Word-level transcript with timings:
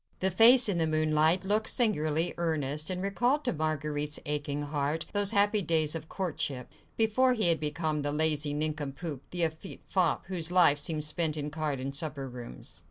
The 0.19 0.31
face 0.31 0.67
in 0.67 0.79
the 0.79 0.87
moonlight 0.87 1.45
looked 1.45 1.69
singularly 1.69 2.33
earnest, 2.39 2.89
and 2.89 3.03
recalled 3.03 3.43
to 3.45 3.53
Marguerite's 3.53 4.19
aching 4.25 4.63
heart 4.63 5.05
those 5.13 5.29
happy 5.29 5.61
days 5.61 5.93
of 5.93 6.09
courtship, 6.09 6.71
before 6.97 7.33
he 7.33 7.49
had 7.49 7.59
become 7.59 8.01
the 8.01 8.11
lazy 8.11 8.55
nincompoop, 8.55 9.21
the 9.29 9.43
effete 9.43 9.83
fop, 9.87 10.25
whose 10.25 10.51
life 10.51 10.79
seemed 10.79 11.03
spent 11.05 11.37
in 11.37 11.51
card 11.51 11.79
and 11.79 11.93
supper 11.95 12.27
rooms. 12.27 12.79